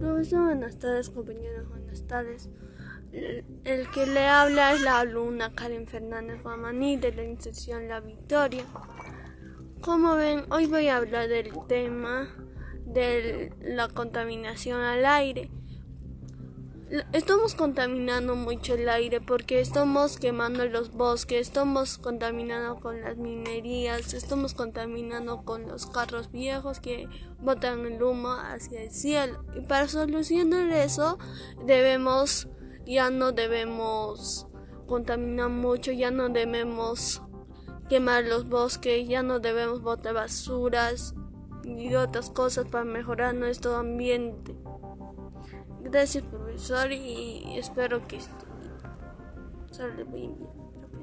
Profesor, 0.00 0.46
buenas 0.46 0.78
tardes, 0.78 1.10
compañeros, 1.10 1.68
buenas 1.68 2.06
tardes. 2.06 2.48
El 3.12 3.90
que 3.90 4.06
le 4.06 4.26
habla 4.26 4.72
es 4.72 4.80
la 4.80 5.00
alumna 5.00 5.50
Karen 5.50 5.86
Fernández 5.86 6.42
Guamaní 6.42 6.96
de 6.96 7.12
la 7.12 7.22
institución 7.22 7.86
La 7.86 8.00
Victoria. 8.00 8.64
Como 9.82 10.16
ven, 10.16 10.44
hoy 10.48 10.64
voy 10.64 10.88
a 10.88 10.96
hablar 10.96 11.28
del 11.28 11.50
tema 11.68 12.34
de 12.86 13.52
la 13.60 13.88
contaminación 13.88 14.80
al 14.80 15.04
aire. 15.04 15.50
Estamos 17.12 17.54
contaminando 17.54 18.34
mucho 18.34 18.74
el 18.74 18.88
aire 18.88 19.20
porque 19.20 19.60
estamos 19.60 20.18
quemando 20.18 20.64
los 20.64 20.90
bosques, 20.90 21.40
estamos 21.46 21.98
contaminando 21.98 22.80
con 22.80 23.00
las 23.00 23.16
minerías, 23.16 24.12
estamos 24.12 24.54
contaminando 24.54 25.44
con 25.44 25.68
los 25.68 25.86
carros 25.86 26.32
viejos 26.32 26.80
que 26.80 27.06
botan 27.38 27.86
el 27.86 28.02
humo 28.02 28.32
hacia 28.32 28.82
el 28.82 28.90
cielo. 28.90 29.44
Y 29.54 29.60
para 29.60 29.86
solucionar 29.86 30.68
eso 30.72 31.16
debemos, 31.64 32.48
ya 32.86 33.08
no 33.10 33.30
debemos 33.30 34.48
contaminar 34.88 35.48
mucho, 35.48 35.92
ya 35.92 36.10
no 36.10 36.28
debemos 36.28 37.22
quemar 37.88 38.24
los 38.24 38.48
bosques, 38.48 39.06
ya 39.06 39.22
no 39.22 39.38
debemos 39.38 39.80
botar 39.82 40.14
basuras 40.14 41.14
y 41.62 41.94
otras 41.94 42.30
cosas 42.30 42.66
para 42.68 42.84
mejorar 42.84 43.36
nuestro 43.36 43.76
ambiente. 43.76 44.56
Gracias, 45.82 46.24
profesor, 46.24 46.92
y 46.92 47.56
espero 47.56 48.06
que 48.06 48.18
salga 49.70 50.04
bien, 50.04 50.36
profesor. 50.36 50.99